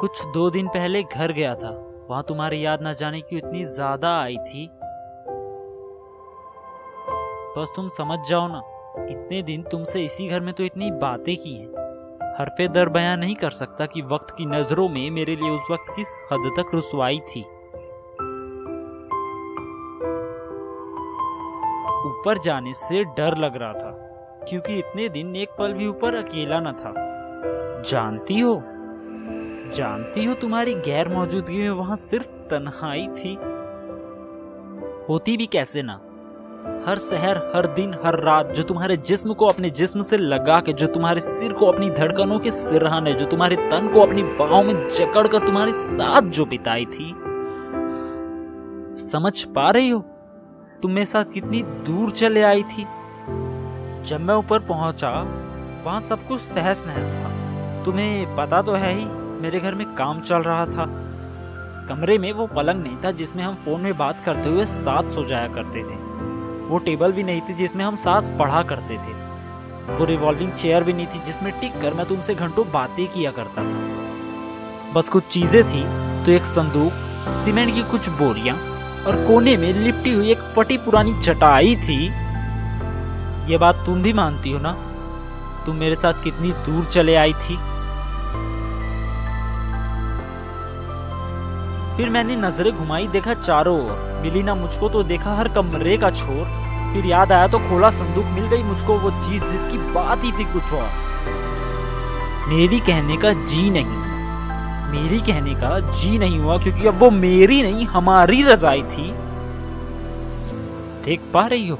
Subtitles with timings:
[0.00, 1.70] कुछ दो दिन पहले घर गया था।
[2.10, 4.66] वहाँ तुम्हारी याद ना जाने क्यों इतनी ज़्यादा आई थी?
[7.56, 8.60] बस तुम समझ जाओ ना,
[9.10, 13.34] इतने दिन तुमसे इसी घर में तो इतनी बातें की हैं। हरफे दर बयां नहीं
[13.34, 17.20] कर सकता कि वक्त की नज़रों में मेरे लिए उस वक्त किस हद तक रुसवाई
[17.30, 17.42] थी।
[22.10, 23.90] ऊपर जाने से डर लग रहा था,
[24.48, 26.94] क्योंकि इतने दिन एक पल भी ऊपर अकेला न था।
[27.82, 28.62] जानती हो
[29.74, 33.38] जानती हो तुम्हारी गैर मौजूदगी में वहाँ सिर्फ़ तन्हाई थी?
[35.08, 36.00] होती भी कैसे ना?
[36.86, 40.72] हर शहर, हर दिन, हर रात, जो तुम्हारे जिस्म को अपने जिस्म से लगा के,
[40.72, 44.88] जो तुम्हारे सिर को अपनी धड़कनों के सिरहाने, जो तुम्हारे तन को अपनी बाहों में
[44.88, 47.14] जकड़ कर तुम्हारे साथ जो बिताई थी।
[48.94, 50.00] समझ पा रही हो?
[50.82, 52.82] तुम मेरे साथ कितनी दूर चले आई थी?
[54.02, 55.10] जब मैं ऊपर पहुँचा,
[55.84, 57.46] वहाँ सब कुछ तहस नहस था।
[57.84, 60.84] तुम्हें पता तो है ही मेरे घर में काम चल रहा था।
[61.88, 65.24] कमरे में वो पलंग नहीं था जिसमें हम फ़ोन में बात करते हुए साथ सो
[65.24, 65.96] जाया करते थे।
[66.68, 69.14] वो टेबल भी नहीं थी जिसमें हम साथ पढ़ा करते थे।
[69.96, 73.64] वो रिवॉल्विंग चेयर भी नहीं थी जिसमें टिक कर मैं तुमसे घंटों बातें किया करता
[73.64, 75.84] था। बस कुछ चीज़ें थी
[76.26, 76.92] तो एक संदूक,
[77.44, 78.56] सीमेंट की कुछ बोरियाँ
[79.06, 82.02] और कोने में लिपटी हुई एक फटी पुरानी चटाई थी।
[83.50, 84.72] ये बात तुम भी मानती हो ना?
[85.66, 87.58] तुम मेरे साथ कितनी दूर चले आई थी?
[91.96, 96.10] फिर मैंने नज़रें घुमाई, देखा चारों ओर। मिली ना मुझको तो देखा हर कमरे का
[96.10, 96.44] छोर।
[96.92, 100.44] फिर याद आया तो खोला संदूक, मिल गई मुझको वो चीज़ जिसकी बात ही थी
[100.52, 100.88] कुछ और।
[102.48, 104.04] मेरी कहने का जी नहीं।
[104.90, 109.10] मेरी कहने का जी नहीं हुआ क्योंकि अब वो मेरी नहीं, हमारी रजाई थी।
[111.04, 111.76] देख पा रही हो,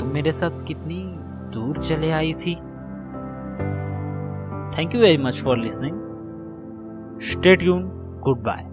[0.00, 1.02] तुम मेरे साथ कितनी
[1.54, 2.54] दूर चले आई थी।
[4.76, 7.82] Thank you very much for listening stay tuned
[8.24, 8.71] good bye